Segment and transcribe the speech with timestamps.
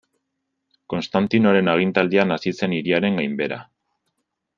[0.93, 3.61] Konstantinoren agintaldian hasi zen hiriaren gainbehera.